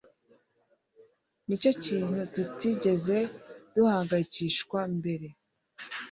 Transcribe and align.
Nicyo 1.47 1.71
kintu 1.83 2.19
tutigeze 2.33 3.17
duhangayikishwa 3.73 4.79
mbere 4.97 5.27